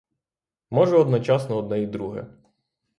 [0.71, 2.27] Може, одночасно одне й друге.